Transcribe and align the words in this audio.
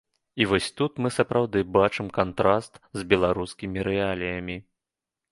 І 0.43 0.45
вось 0.51 0.67
тут 0.79 0.93
мы 1.05 1.09
сапраўды 1.17 1.59
бачым 1.75 2.07
кантраст 2.17 2.79
з 3.01 3.05
беларускімі 3.11 3.85
рэаліямі. 3.89 4.57